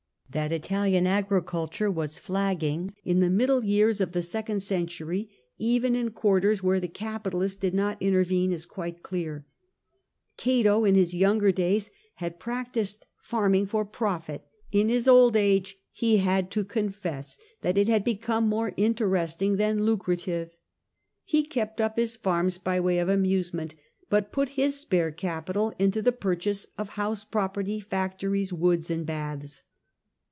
That 0.31 0.53
Italian 0.53 1.07
agriculture 1.07 1.91
was 1.91 2.17
flagging 2.17 2.95
in 3.03 3.19
the 3.19 3.29
middle 3.29 3.65
years 3.65 3.99
of 3.99 4.13
the 4.13 4.21
second 4.21 4.63
century, 4.63 5.29
even 5.57 5.93
in 5.93 6.11
quarters 6.11 6.63
where 6.63 6.79
the 6.79 6.87
capitalist 6.87 7.59
did 7.59 7.73
not 7.73 8.01
intervene, 8.01 8.53
is 8.53 8.65
quite 8.65 9.03
clear. 9.03 9.45
Cato 10.37 10.85
in 10.85 10.95
his 10.95 11.13
younger 11.13 11.51
days 11.51 11.89
had 12.13 12.39
practised 12.39 13.03
farming 13.21 13.65
for 13.65 13.83
profit; 13.83 14.45
in 14.71 14.87
his 14.87 15.05
old 15.05 15.35
age 15.35 15.75
he 15.91 16.19
had 16.19 16.49
to 16.51 16.63
confess 16.63 17.37
that 17.61 17.77
it 17.77 17.89
had 17.89 18.05
become 18.05 18.47
more 18.47 18.73
interesting 18.77 19.57
than 19.57 19.83
lucrative; 19.83 20.55
he 21.25 21.43
kept 21.43 21.81
up 21.81 21.97
his 21.97 22.15
farms 22.15 22.57
by 22.57 22.79
way 22.79 22.99
of 22.99 23.09
amuse 23.09 23.53
ment, 23.53 23.75
but 24.09 24.31
put 24.31 24.47
his 24.55 24.79
spare 24.79 25.11
capital 25.11 25.73
into 25.77 26.01
the 26.01 26.13
purchase 26.13 26.67
of 26.77 26.91
house 26.91 27.25
property, 27.25 27.81
factories, 27.81 28.53
woods, 28.53 28.89
and 28.89 29.05
baths. 29.05 29.63